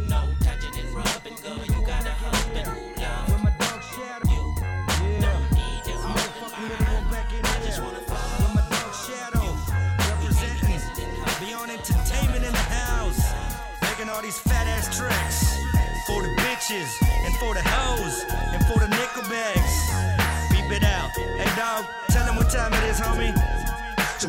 No 0.07 0.27
touching 0.41 0.79
and 0.79 0.95
rubbing, 0.95 1.35
girl. 1.43 1.57
You 1.65 1.85
gotta 1.85 2.11
who 2.11 2.59
you. 4.29 4.55
Yeah. 5.19 5.37
Back 7.09 7.33
in 7.33 7.43
I 7.43 7.65
just 7.65 7.81
wanna 7.81 7.99
fuck 8.07 8.53
my 8.55 8.61
dog 8.69 8.93
shadow. 8.93 9.45
Representing 10.09 10.79
Beyond 11.39 11.71
Entertainment 11.71 12.45
in 12.45 12.51
the 12.51 12.67
house. 12.79 13.21
Making 13.81 14.09
all 14.09 14.21
these 14.21 14.37
fat 14.37 14.67
ass. 14.67 14.81
For 16.07 16.21
the 16.21 16.29
bitches 16.41 16.91
and 17.25 17.35
for 17.37 17.53
the 17.53 17.61
hoes 17.63 18.25
and 18.29 18.65
for 18.67 18.79
the 18.79 18.87
nickel 18.87 19.23
bags. 19.29 19.91
Beep 20.51 20.71
it 20.71 20.83
out. 20.83 21.11
Hey 21.11 21.51
dog, 21.55 21.85
tell 22.09 22.25
them 22.25 22.35
what 22.35 22.49
time 22.49 22.73
it 22.73 22.83
is, 22.89 22.99
homie. 22.99 23.80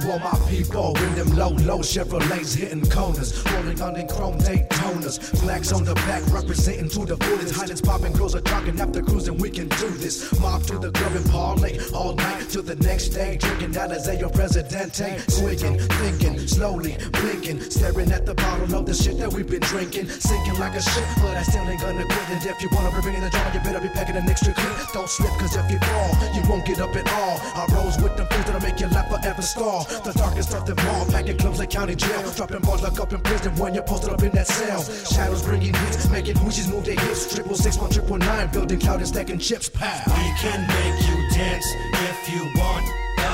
All 0.05 0.19
my 0.19 0.37
people 0.51 0.99
in 0.99 1.15
them 1.15 1.29
low, 1.37 1.51
low 1.51 1.79
Chevrolets 1.79 2.57
hitting 2.57 2.85
corners, 2.91 3.41
rolling 3.53 3.81
on 3.81 3.97
in 3.97 4.09
chrome 4.09 4.37
Daytonas. 4.39 5.19
Flags 5.39 5.73
on 5.73 5.85
the 5.85 5.95
back 5.95 6.23
representing 6.33 6.89
to 6.91 7.07
the 7.07 7.17
fullest. 7.25 7.55
Highlands 7.55 7.81
popping, 7.81 8.13
girls 8.13 8.35
are 8.35 8.41
talking 8.41 8.79
after 8.81 9.01
cruising. 9.01 9.39
We 9.39 9.49
can 9.49 9.69
do 9.69 9.89
this. 9.89 10.39
Mob 10.41 10.65
to 10.65 10.79
the 10.79 10.91
club 10.91 11.13
and 11.15 11.31
parlay 11.31 11.79
all 11.95 12.15
night 12.15 12.49
till 12.51 12.65
the 12.65 12.77
next 12.77 13.11
day. 13.11 13.37
Drinking 13.39 13.73
down 13.73 13.93
as 13.93 14.09
a 14.09 14.29
Presidente. 14.29 15.19
Swigging, 15.29 15.79
thinking, 15.79 16.39
slowly 16.49 16.99
blinking, 17.13 17.61
staring 17.61 18.11
at 18.11 18.27
the 18.27 18.35
bottle 18.35 18.75
of 18.75 18.85
the 18.85 18.95
shit 18.95 19.19
that 19.19 19.33
we've 19.33 19.49
been 19.49 19.61
drinking. 19.61 20.09
Sinking 20.09 20.59
like 20.59 20.75
a 20.75 20.83
ship, 20.83 21.07
but 21.23 21.37
I 21.37 21.43
still 21.43 21.63
ain't 21.69 21.81
gonna 21.81 22.05
quit. 22.05 22.29
And 22.29 22.45
if 22.45 22.61
you 22.61 22.69
wanna 22.73 22.91
bring 23.01 23.15
in 23.15 23.23
the 23.23 23.31
drama, 23.31 23.55
you 23.55 23.61
better 23.61 23.81
be 23.81 23.89
packing 23.89 24.17
an 24.17 24.29
extra 24.29 24.53
clip. 24.53 24.93
Don't 24.93 25.09
slip, 25.09 25.31
cause 25.39 25.57
if 25.57 25.71
you 25.71 25.79
fall, 25.79 26.11
you 26.35 26.43
won't 26.51 26.67
get 26.67 26.81
up 26.81 26.95
at 26.97 27.09
all. 27.13 27.41
I 27.55 27.67
rose 27.73 27.97
with 28.03 28.17
the 28.17 28.27
fools 28.27 28.47
that'll 28.47 28.61
make 28.61 28.81
your 28.81 28.91
life 28.91 29.09
forever 29.09 29.43
stall. 29.43 29.87
The 30.01 30.13
darkest 30.13 30.55
of 30.55 30.67
them 30.67 30.79
all, 30.89 31.07
packing 31.07 31.37
clubs 31.39 31.59
like 31.59 31.71
county 31.71 31.95
jail. 31.95 32.31
Dropping 32.33 32.61
balls 32.61 32.83
like 32.83 32.99
up 32.99 33.13
in 33.13 33.21
prison 33.21 33.55
when 33.57 33.75
you're 33.75 33.85
posted 33.85 34.13
up 34.13 34.23
in 34.23 34.31
that 34.31 34.47
cell. 34.47 34.83
Shadows 34.83 35.43
bringing 35.43 35.75
hits, 35.75 36.09
making 36.09 36.37
whooshes 36.37 36.71
move 36.71 36.85
their 36.85 36.99
hips. 36.99 37.35
Triple 37.35 37.55
six 37.55 37.77
one, 37.79 37.91
triple 37.91 38.19
nine, 38.19 38.51
building 38.51 38.81
cloud 38.81 38.99
and 38.99 39.09
stacking 39.09 39.39
chips. 39.39 39.69
Pow. 39.69 40.03
We 40.07 40.33
can 40.41 40.67
make 40.67 41.09
you 41.09 41.17
dance 41.37 41.67
if 42.11 42.33
you 42.33 42.43
want 42.59 42.87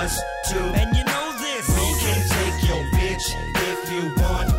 us 0.02 0.20
to. 0.50 0.58
And 0.58 0.96
you 0.96 1.04
know 1.04 1.32
this. 1.38 1.68
We 1.68 1.88
can 2.04 2.20
take 2.36 2.68
your 2.68 2.84
bitch 2.98 3.26
if 3.72 3.92
you 3.92 4.22
want 4.22 4.57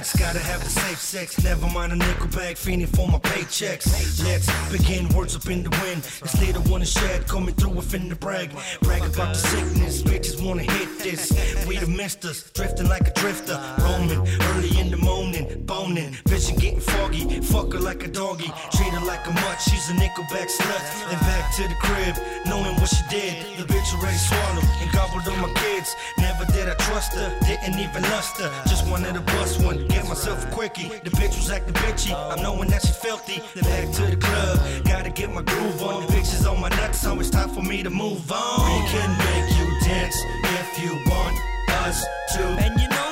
gotta 0.00 0.38
have 0.38 0.64
the 0.64 0.70
safe 0.70 0.98
sex. 0.98 1.44
Never 1.44 1.66
mind 1.68 1.92
a 1.92 1.96
nickel 1.96 2.26
bag, 2.28 2.56
fiending 2.56 2.88
for 2.96 3.06
my 3.06 3.18
paychecks. 3.18 3.86
Let's 4.24 4.48
begin, 4.72 5.08
words 5.10 5.36
up 5.36 5.46
in 5.50 5.62
the 5.62 5.70
wind. 5.82 6.02
This 6.02 6.40
little 6.40 6.62
one 6.62 6.80
is 6.82 6.90
shed, 6.90 7.28
coming 7.28 7.54
through 7.54 7.72
within 7.72 8.08
the 8.08 8.16
brag. 8.16 8.50
Brag 8.80 9.02
about 9.02 9.34
the 9.34 9.40
sickness, 9.40 10.02
bitches 10.02 10.42
wanna 10.42 10.62
hit 10.62 10.88
this. 10.98 11.30
We 11.66 11.76
the 11.76 11.86
misters, 11.86 12.50
drifting 12.52 12.88
like 12.88 13.06
a 13.08 13.12
drifter. 13.12 13.60
Roaming 13.80 14.26
early 14.54 14.78
in 14.80 14.90
the 14.90 14.96
morning, 14.96 15.62
boning. 15.66 16.16
Vision 16.26 16.56
getting 16.56 16.80
foggy, 16.80 17.40
fuck 17.40 17.72
her 17.72 17.80
like 17.80 18.02
a 18.04 18.08
doggy. 18.08 18.50
Treat 18.72 18.92
her 18.94 19.04
like 19.04 19.26
a 19.26 19.32
mutt, 19.32 19.60
she's 19.60 19.90
a 19.90 19.94
nickelback 19.94 20.48
slut. 20.48 20.82
Then 21.10 21.20
back 21.20 21.54
to 21.56 21.68
the 21.68 21.76
crib, 21.80 22.16
knowing 22.46 22.74
what 22.80 22.88
she 22.88 23.02
did. 23.10 23.44
The 23.58 23.64
bitch 23.64 23.92
already 23.94 24.16
swallowed 24.16 24.64
and 24.80 24.90
gobbled 24.92 25.28
up 25.28 25.38
my 25.38 25.52
kids. 25.60 25.94
Never 26.18 26.44
did 26.52 26.68
I 26.68 26.74
trust 26.74 27.12
her, 27.14 27.28
didn't 27.46 27.78
even 27.78 28.02
lust 28.04 28.40
her. 28.40 28.50
Just 28.66 28.86
wanted 28.88 29.14
to 29.14 29.20
bust 29.20 29.62
one, 29.62 29.81
get 29.88 30.08
myself 30.08 30.46
a 30.46 30.50
quickie. 30.50 30.88
The 30.88 31.10
bitch 31.10 31.36
was 31.36 31.50
acting 31.50 31.74
bitchy, 31.74 32.12
I'm 32.14 32.42
knowing 32.42 32.68
that 32.70 32.82
she 32.82 32.92
filthy. 32.92 33.42
Then 33.54 33.64
back 33.64 33.94
to 33.96 34.06
the 34.06 34.16
club, 34.16 34.84
gotta 34.84 35.10
get 35.10 35.32
my 35.32 35.42
groove 35.42 35.82
on. 35.82 36.06
The 36.06 36.12
bitches 36.12 36.50
on 36.50 36.60
my 36.60 36.68
nuts, 36.70 37.00
so 37.00 37.18
it's 37.20 37.30
time 37.30 37.48
for 37.50 37.62
me 37.62 37.82
to 37.82 37.90
move 37.90 38.30
on. 38.30 38.82
We 38.82 38.88
can 38.88 39.10
make 39.18 39.48
you 39.58 39.66
dance 39.88 40.16
if 40.60 40.82
you 40.82 40.92
want 41.10 41.36
us 41.84 42.04
to. 42.34 42.42
And 42.64 42.80
you 42.80 42.88
know 42.88 43.11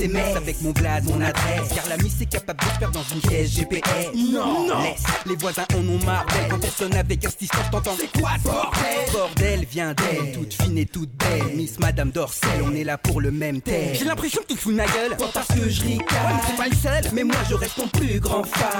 SMS 0.00 0.36
avec 0.36 0.62
mon 0.62 0.70
blase, 0.70 1.04
mon 1.04 1.20
adresse. 1.20 1.68
Car 1.74 1.86
la 1.88 1.96
miss 1.98 2.20
est 2.20 2.26
capable 2.26 2.60
de 2.60 2.64
se 2.64 2.78
perdre 2.78 2.94
dans 2.94 3.14
une 3.14 3.20
caisse 3.20 3.50
GPS 3.52 3.84
Non. 4.32 4.82
Laisse, 4.82 5.02
les 5.26 5.36
voisins 5.36 5.66
en 5.74 5.88
ont 5.88 6.04
marre 6.06 6.24
d'elle. 6.26 6.48
Quand 6.48 6.58
elle 6.62 6.70
sonne 6.70 6.94
avec 6.94 7.24
assistance 7.24 7.70
t'entends. 7.70 7.96
C'est 8.00 8.20
quoi 8.20 8.30
ce 8.38 8.44
bordel? 8.44 9.12
Bordel 9.12 9.66
vient 9.70 9.94
d'elle, 9.94 10.32
toute 10.32 10.54
fine 10.54 10.78
et 10.78 10.86
toute 10.86 11.10
belle. 11.16 11.54
Miss 11.54 11.78
Madame 11.78 12.10
Dorsey, 12.10 12.46
on 12.64 12.74
est 12.74 12.84
là 12.84 12.96
pour 12.96 13.20
le 13.20 13.30
même 13.30 13.60
thème. 13.60 13.94
J'ai 13.94 14.04
l'impression 14.04 14.40
que 14.42 14.46
tu 14.48 14.54
te 14.54 14.60
fous 14.60 14.72
de 14.72 14.76
ma 14.76 14.86
gueule. 14.86 15.16
Pas 15.18 15.28
parce 15.34 15.48
que 15.48 15.68
je 15.68 15.82
ricane 15.82 15.98
Ouais 16.00 16.32
mais 16.34 16.42
c'est 16.46 16.56
pas 16.56 16.68
le 16.68 16.76
seul. 16.76 17.12
Mais 17.12 17.24
moi 17.24 17.36
je 17.48 17.54
reste 17.54 17.76
ton 17.76 17.88
plus 17.88 18.20
grand 18.20 18.44
fan. 18.44 18.70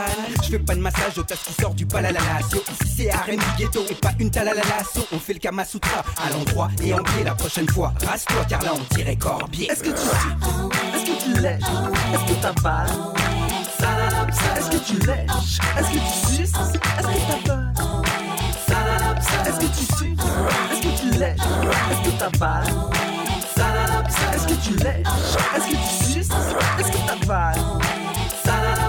Je 0.42 0.48
fais 0.48 0.59
pas 0.59 0.74
de 0.74 0.80
massage 0.80 1.18
au 1.18 1.22
tasse 1.22 1.40
qui 1.46 1.52
sort 1.61 1.74
du 1.74 1.85
palalalacio 1.85 2.62
Ici 2.80 2.94
c'est 2.96 3.11
arène 3.11 3.40
du 3.40 3.64
ghetto 3.64 3.85
et 3.90 3.94
pas 3.94 4.12
une 4.18 4.30
talalalasso. 4.30 5.06
On 5.12 5.18
fait 5.18 5.35
le 5.35 5.38
Kama 5.38 5.66
Sutra 5.66 6.02
à 6.24 6.30
l'endroit 6.30 6.70
et 6.83 6.94
en 6.94 7.02
pied 7.02 7.24
la 7.24 7.35
prochaine 7.35 7.68
fois. 7.68 7.92
Rase-toi 8.06 8.44
car 8.48 8.62
là 8.62 8.72
on 8.74 8.94
dirait 8.94 9.16
corbier 9.16 9.70
Est-ce 9.70 9.83
que 9.83 9.90
tu 9.90 10.80
est-ce 10.94 11.09
que 11.10 11.24
tu 11.24 11.40
lèches 11.40 11.62
Est-ce 12.12 12.24
que 12.32 12.40
t'avales 12.40 12.90
Est-ce 14.56 14.70
que 14.70 14.76
tu 14.78 15.06
lèches 15.06 15.58
Est-ce 15.78 15.88
que 15.88 15.98
tu 15.98 16.36
suces 16.36 16.52
Est-ce 16.54 16.72
que 16.72 17.20
t'avales 17.46 17.74
Est-ce 19.46 19.60
que 19.60 19.66
tu 19.66 19.84
suces 19.96 20.24
Est-ce 20.70 20.82
que 20.82 20.92
tu 21.00 21.18
lèches 21.18 21.40
Est-ce 21.90 22.10
que 22.10 22.16
t'avales 22.18 22.74
Est-ce 24.34 24.46
que 24.46 24.54
tu 24.54 24.74
lèches 24.76 25.06
Est-ce 25.56 25.66
que 25.66 25.76
tu 25.76 26.12
suces 26.12 26.30
Est-ce 26.78 26.92
que 26.92 27.00
t'avales 27.06 27.58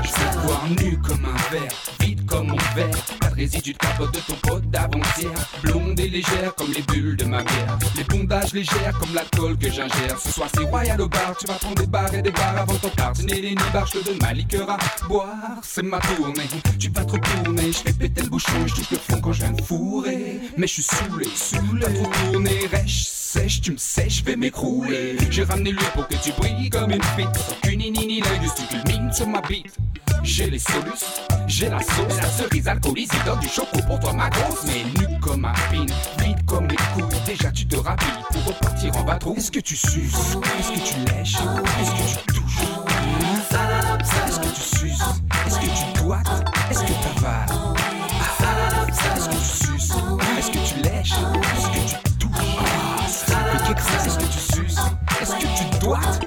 Je 0.04 0.08
sais 0.10 0.38
boire 0.46 0.66
nu 0.80 0.98
comme 1.00 1.26
un 1.26 1.52
verre, 1.52 1.72
vide 2.00 2.26
comme 2.26 2.48
mon 2.48 2.58
verre. 2.76 3.21
De 3.42 3.46
résidus 3.46 3.74
de 3.74 3.78
capote 3.80 4.14
de 4.14 4.20
ton 4.20 4.36
pote 4.36 4.70
d'avant-hier. 4.70 5.32
Blonde 5.64 6.00
et 6.00 6.10
légère 6.10 6.54
comme 6.56 6.72
les 6.74 6.84
bulles 6.84 7.16
de 7.16 7.26
ma 7.26 7.42
bière. 7.42 7.80
Les 7.98 8.04
bondages 8.04 8.54
légères 8.54 8.96
comme 9.00 9.16
l'alcool 9.16 9.58
que 9.58 9.66
j'ingère. 9.66 10.20
Ce 10.20 10.32
soir 10.32 10.48
c'est 10.54 10.64
royal 10.64 11.02
au 11.02 11.10
bar, 11.10 11.36
tu 11.40 11.48
vas 11.48 11.56
prendre 11.56 11.74
des 11.74 11.88
bars 11.88 12.14
et 12.14 12.22
des 12.22 12.30
bars 12.30 12.56
avant 12.56 12.76
ton 12.76 12.90
tartiner 12.90 13.42
les 13.42 13.56
te 13.56 14.06
donne 14.06 14.20
ma 14.22 14.34
liqueur 14.34 14.70
à 14.70 14.78
boire, 15.08 15.58
c'est 15.64 15.82
ma 15.82 16.00
tournée. 16.02 16.44
Tu 16.78 16.92
vas 16.92 17.04
trop 17.04 17.18
tourner, 17.18 17.72
je 17.72 17.80
fais 17.80 17.94
péter 17.94 18.22
le 18.22 18.30
bouchon, 18.30 18.68
je 18.68 18.76
touche 18.76 18.92
le 18.92 18.98
fond 18.98 19.20
quand 19.20 19.34
je 19.34 19.42
viens 19.42 19.54
de 19.54 19.62
fourrer. 19.64 20.40
Mais 20.58 20.68
je 20.68 20.74
suis 20.74 20.84
saoulé, 20.84 21.26
saoulé. 21.34 21.82
Pas 21.82 21.94
trop 21.94 22.12
tourné, 22.32 22.68
rêche, 22.72 23.06
sèche, 23.08 23.62
tu 23.62 23.72
me 23.72 23.78
sèches, 23.78 24.20
je 24.20 24.26
vais 24.26 24.36
m'écrouler. 24.36 25.18
J'ai 25.32 25.46
ramené 25.46 25.72
lui 25.72 25.86
pour 25.96 26.08
que 26.08 26.16
tu 26.16 26.32
brilles 26.34 26.70
comme 26.70 26.92
une 26.92 27.02
frite. 27.02 27.36
Sans 27.38 27.56
qu'une 27.68 27.80
nini 27.80 28.22
l'œil 28.22 28.40
du 28.40 28.68
culmine 28.68 29.12
sur 29.12 29.26
ma 29.26 29.42
bite. 29.42 29.76
J'ai 30.24 30.50
les 30.50 30.60
solus, 30.60 31.04
j'ai 31.48 31.68
la 31.70 31.80
sauce, 31.80 32.18
la 32.22 32.30
cerise 32.30 32.68
alcoolisée, 32.68 33.18
donne 33.26 33.40
du 33.40 33.48
choco 33.48 33.80
pour 33.88 34.00
toi 34.00 34.14
ma 34.14 34.30
grosse, 34.30 34.64
mais 34.66 34.84
nu 35.00 35.20
comme 35.20 35.46
un 35.46 35.54
pin, 35.54 35.86
vide 36.24 36.46
comme 36.46 36.68
les 36.68 36.76
couilles. 36.94 37.04
Déjà 37.26 37.52
tu 37.52 37.66
te 37.68 37.76
rhabilles 37.76 38.08
pour 38.32 38.46
repartir 38.46 38.96
en 38.98 39.04
bateau. 39.04 39.34
Est-ce 39.36 39.52
que 39.52 39.60
tu 39.60 39.76
suces 39.76 40.38
Est-ce 40.60 40.72
que 40.72 40.88
tu 40.88 41.14
lèches 41.14 41.36
Est-ce 41.36 41.92
que 41.92 42.20
tu 42.20 42.34
touches 42.34 42.60
Est-ce 44.28 44.40
que 44.40 44.48
tu 44.48 44.62
suces 44.62 45.02
Est-ce 45.48 45.60
que 45.60 45.66
tu 45.66 46.04
doigtes 46.04 46.28
Est-ce 46.70 46.82
que 46.82 46.94
t'avales 47.04 47.50
Ah, 47.50 48.88
Est-ce 48.88 49.28
que 49.28 49.34
tu 49.34 49.42
suces 49.42 49.92
Est-ce 50.38 50.52
que 50.52 50.76
tu 50.76 50.82
lèches 50.84 51.12
Est-ce 51.58 51.68
que 51.68 51.90
tu 51.90 52.18
touches 52.20 52.32
Ah. 52.60 53.06
Est-ce 54.06 54.18
que 54.18 54.24
tu 54.26 54.40
suces 54.40 54.78
Est-ce 55.22 55.34
que 55.34 55.48
tu 55.58 55.80
doigtes 55.80 56.22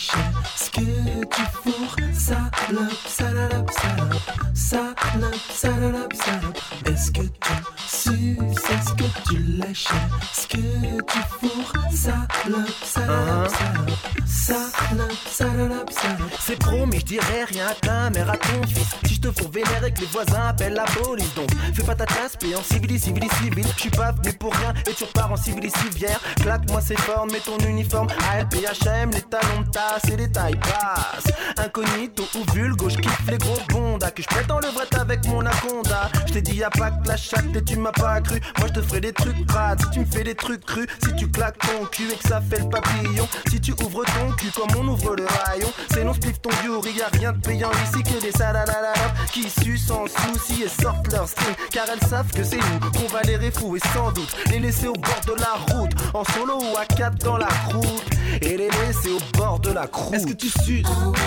Est-ce 0.00 0.70
que 0.70 0.80
tu 0.80 1.42
fourres 1.62 1.96
Salope, 2.14 2.94
salope, 3.06 3.70
salope 3.70 4.20
Salope, 4.54 5.34
salope, 5.52 6.12
salope 6.14 6.58
Est-ce 6.86 7.10
que 7.10 7.20
tu 7.20 7.52
suces? 7.86 8.70
Est-ce 8.70 8.94
que 8.94 9.28
tu 9.28 9.36
lèches? 9.36 9.88
Est-ce 9.88 10.48
que 10.48 11.02
tu 11.02 11.18
fourres 11.38 11.72
Salope, 11.92 12.72
salope, 12.82 13.48
salope 13.50 13.90
Salope, 14.26 15.12
salope, 15.28 15.90
salope 15.90 16.32
C'est 16.40 16.58
pro, 16.58 16.86
mais 16.86 17.00
je 17.00 17.04
dirais 17.04 17.44
rien 17.44 17.66
à 17.66 17.74
ta 17.74 18.08
mère, 18.08 18.30
à 18.30 18.38
ton 18.38 18.66
fils. 18.66 19.09
Fous 19.36 19.50
vénère 19.52 19.84
et 19.84 19.92
que 19.92 20.00
les 20.00 20.06
voisins 20.06 20.48
appellent 20.48 20.74
la 20.74 20.84
police, 20.84 21.32
donc 21.34 21.48
fais 21.74 21.82
pas 21.84 21.94
ta 21.94 22.04
classe, 22.04 22.36
paye 22.36 22.56
en 22.56 22.62
civil, 22.62 22.98
civil, 22.98 23.28
civil. 23.42 23.66
Je 23.76 23.80
suis 23.80 23.90
pas 23.90 24.12
venu 24.12 24.32
pour 24.32 24.52
rien 24.54 24.74
et 24.88 24.92
tu 24.92 25.04
repars 25.04 25.30
en 25.30 25.36
civil, 25.36 25.70
civière. 25.70 26.18
Claque-moi 26.36 26.80
ces 26.80 26.96
formes, 26.96 27.30
mets 27.30 27.40
ton 27.40 27.58
uniforme. 27.58 28.08
ALPHM, 28.32 29.10
les 29.12 29.22
talons 29.22 29.60
de 29.64 29.70
tasse 29.70 30.04
et 30.12 30.16
les 30.16 30.30
tailles 30.30 30.56
basses. 30.56 31.32
Incognito 31.58 32.24
ou 32.34 32.52
vulgo, 32.52 32.88
je 32.88 32.96
kiffe 32.96 33.30
les 33.30 33.38
gros 33.38 33.58
bondas. 33.68 34.10
Que 34.10 34.22
je 34.22 34.28
prétends 34.28 34.58
le 34.60 34.68
vrai 34.68 34.86
avec 34.98 35.24
mon 35.26 35.44
aconda. 35.46 36.10
Je 36.26 36.32
t'ai 36.32 36.42
dit, 36.42 36.56
y'a 36.56 36.70
pas 36.70 36.90
que 36.90 37.06
la 37.06 37.16
chatte 37.16 37.54
et 37.54 37.62
tu 37.62 37.76
m'as 37.76 37.92
pas 37.92 38.20
cru. 38.20 38.40
Moi 38.58 38.68
je 38.68 38.80
te 38.80 38.82
ferai 38.82 39.00
des 39.00 39.12
trucs 39.12 39.46
crades 39.46 39.80
si 39.80 39.90
tu 39.90 40.00
me 40.00 40.06
fais 40.06 40.24
des 40.24 40.34
trucs 40.34 40.64
crus. 40.64 40.86
Si 41.04 41.14
tu 41.14 41.30
claques 41.30 41.58
ton 41.58 41.86
cul 41.86 42.10
et 42.10 42.16
que 42.16 42.28
ça 42.28 42.40
fait 42.40 42.58
le 42.58 42.68
papillon. 42.68 43.28
Si 43.48 43.60
tu 43.60 43.72
ouvres 43.72 44.04
ton 44.04 44.32
cul 44.36 44.50
comme 44.50 44.70
on 44.76 44.88
ouvre 44.88 45.14
le 45.14 45.26
rayon. 45.46 45.72
C'est 45.92 46.04
non 46.04 46.14
spliff 46.14 46.40
ton 46.40 46.50
vieux, 46.62 46.80
y 46.96 47.02
a 47.02 47.08
rien 47.08 47.32
de 47.32 47.40
payant 47.40 47.70
ici 47.84 48.02
que 48.02 48.20
des 48.20 48.32
salalala 48.32 48.92
qui 49.32 49.48
suent 49.48 49.78
sans 49.78 50.04
souci 50.06 50.62
et 50.62 50.82
sortent 50.82 51.10
leur 51.12 51.28
string. 51.28 51.54
Car 51.70 51.86
elles 51.92 52.08
savent 52.08 52.30
que 52.32 52.44
c'est 52.44 52.56
nous 52.58 52.90
qu'on 52.90 53.12
va 53.12 53.22
les 53.22 53.36
refouer 53.36 53.80
sans 53.92 54.10
doute. 54.12 54.34
Les 54.50 54.58
laisser 54.58 54.88
au 54.88 54.94
bord 54.94 55.20
de 55.26 55.40
la 55.40 55.74
route, 55.74 55.90
en 56.14 56.24
solo 56.32 56.58
ou 56.60 56.76
à 56.76 56.84
quatre 56.84 57.16
dans 57.18 57.36
la 57.36 57.48
croûte. 57.68 58.10
Et 58.42 58.56
les 58.56 58.68
laisser 58.70 59.10
au 59.10 59.38
bord 59.38 59.58
de 59.60 59.72
la 59.72 59.86
croûte. 59.86 60.14
Est-ce 60.14 60.26
que 60.26 60.32
tu 60.32 60.48
suces? 60.48 60.86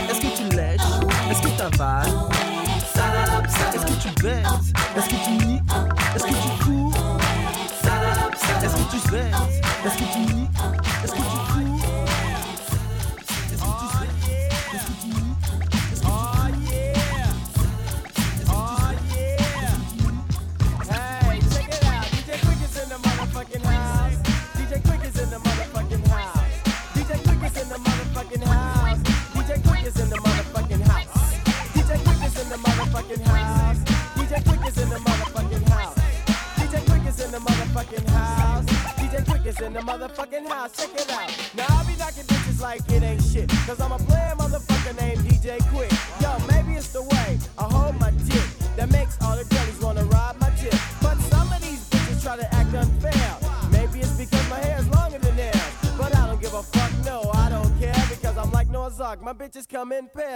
Est-ce 0.09 0.21
que 0.21 0.37
tu 0.37 0.55
lèches? 0.55 0.81
Est-ce 1.31 1.41
que 1.41 1.57
t'avales? 1.57 2.09
Est-ce 3.73 3.85
que 3.85 4.01
tu 4.01 4.21
baises 4.21 4.73
Est-ce 4.95 5.09
que 5.09 5.15
tu 5.25 5.45
niques? 5.45 5.61
Est-ce 6.15 6.23
que 6.23 6.29
tu 6.29 6.63
cours? 6.63 6.93
Est-ce 8.63 8.75
que 8.75 8.91
tu 8.91 9.11
baises 9.11 9.35
Est-ce 9.85 9.97
que 9.97 10.13
tu 10.13 10.19
niques? 10.33 10.49
Est-ce 11.03 11.11
que 11.11 11.17
tu 11.17 11.42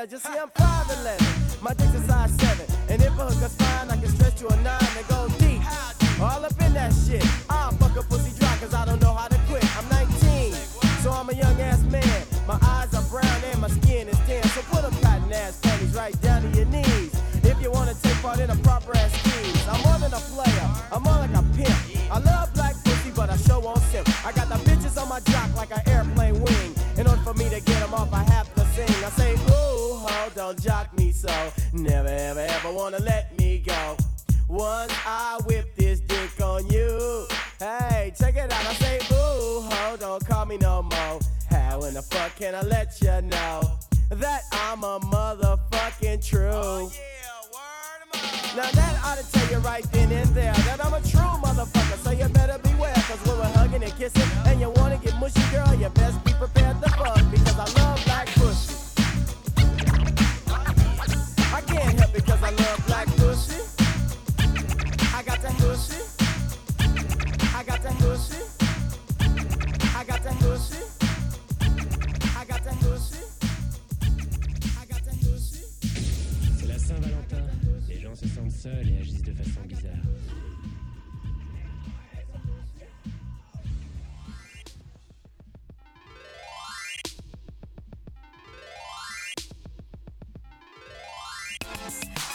Just 0.10 0.26
see, 0.26 0.40
I'm 0.40 0.48
5'11. 0.52 1.62
My 1.62 1.74
dick's 1.74 1.96
a 1.96 2.08
size 2.08 2.32
7. 2.40 2.66
And 2.88 3.02
if 3.02 3.10
a 3.10 3.26
hooker's 3.26 3.54
fine, 3.56 3.92
I 3.92 3.98
can 3.98 4.08
stretch 4.08 4.36
to 4.36 4.48
a 4.48 4.56
9 4.56 4.66
and 4.96 5.08
go 5.10 5.28
deep. 5.38 5.60
All 6.22 6.46
up 6.46 6.62
in 6.62 6.74
that 6.76 6.94
shit. 6.94 7.26
I'll 7.50 7.72
fuck 7.74 7.98
a 7.98 8.04
pussy 8.04 8.32
dry 8.40 8.56
cause 8.62 8.74
I 8.74 8.86
don't 8.86 9.02
know 9.02 9.14
how 9.14 9.28
to 9.28 9.38
quit. 9.50 9.66
I'm 9.78 9.90
19, 9.90 10.54
so 11.04 11.12
I'm 11.12 11.28
a 11.30 11.34
young 11.34 11.60
ass 11.60 11.84
man. 11.92 12.24
My 12.48 12.58
eyes 12.62 12.94
are 12.94 13.04
brown 13.12 13.42
and 13.52 13.60
my 13.60 13.68
skin 13.68 14.08
is 14.08 14.18
tan. 14.20 14.44
So 14.56 14.62
put 14.72 14.84
them 14.84 14.96
cotton 15.02 15.34
ass 15.34 15.60
panties 15.60 15.94
right 15.94 16.16
down 16.22 16.44
to 16.44 16.50
your 16.58 16.68
knees. 16.68 17.12
If 17.44 17.62
you 17.62 17.70
wanna 17.70 17.94
take 17.96 18.16
part 18.22 18.40
in 18.40 18.50
a 18.50 18.56
proper 18.58 18.96
ass 18.96 19.12
tease, 19.24 19.68
I'm 19.68 19.82
more 19.84 20.00
than 20.00 20.14
a 20.14 20.24
player, 20.32 20.70
I'm 20.90 21.04
more 21.04 21.20
like 21.20 21.36
a 21.36 21.44
pimp. 21.52 21.78
I 22.10 22.20
love 22.20 22.54
Once 34.58 34.92
I 35.06 35.40
whip 35.46 35.76
this 35.76 36.00
dick 36.00 36.42
on 36.42 36.68
you. 36.72 37.28
Hey, 37.60 38.12
check 38.18 38.36
it 38.38 38.52
out. 38.52 38.66
I 38.66 38.74
say, 38.74 38.98
ooh, 39.12 39.62
ho, 39.62 39.96
don't 40.00 40.26
call 40.26 40.48
me 40.48 40.58
no 40.58 40.82
more. 40.82 41.20
How 41.52 41.84
in 41.84 41.94
the 41.94 42.02
fuck 42.02 42.36
can 42.38 42.56
I 42.56 42.62
let 42.64 43.00
you 43.00 43.22
know 43.22 43.78
that 44.10 44.42
I'm 44.52 44.84
a 44.84 45.00
motherfucking 45.00 46.26
true? 46.26 46.50
Oh, 46.52 46.92
yeah, 46.92 48.56
Now 48.56 48.72
that 48.72 49.00
ought 49.06 49.20
to 49.20 49.32
tell 49.32 49.52
you 49.52 49.58
right 49.60 49.84
then 49.92 50.12
and 50.12 50.30
there 50.30 50.54
that 50.54 50.84
I'm 50.84 50.94
a 50.96 51.02
true 51.02 51.22
motherfucker, 51.22 52.04
so 52.04 52.10
you 52.10 52.28
better 52.30 52.58
beware. 52.58 52.96
Cause 52.96 53.20
when 53.28 53.38
we're 53.38 53.54
hugging 53.60 53.84
and 53.84 53.96
kissing 53.96 54.28
and 54.48 54.60
you 54.60 54.72
wanna 54.72 54.98
get 54.98 55.16
mushy, 55.20 55.40
girl, 55.52 55.72
you 55.76 55.90
best 55.90 56.27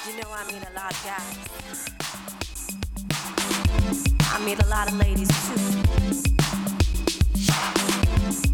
You 0.04 0.16
know 0.16 0.28
I 0.32 0.44
meet 0.52 0.62
a 0.68 0.72
lot 0.74 0.90
of 0.90 1.04
guys. 1.04 1.88
I 4.32 4.44
meet 4.44 4.60
a 4.60 4.66
lot 4.66 4.88
of 4.88 4.96
ladies 4.98 5.28
too. 5.28 5.60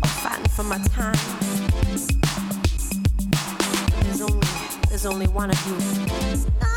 I'm 0.03 0.11
fighting 0.21 0.49
for 0.49 0.65
my 0.65 0.77
time. 0.89 1.17
There's 4.03 4.21
only, 4.21 4.47
there's 4.91 5.07
only 5.07 5.27
one 5.29 5.51
of 5.51 5.67
you. 5.67 6.68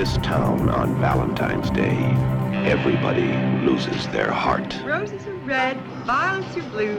This 0.00 0.16
town 0.22 0.70
on 0.70 0.98
Valentine's 0.98 1.68
Day, 1.68 1.94
everybody 2.66 3.34
loses 3.66 4.08
their 4.08 4.30
heart. 4.30 4.74
Roses 4.82 5.26
are 5.26 5.34
red, 5.44 5.76
violets 6.06 6.56
are 6.56 6.62
blue. 6.70 6.96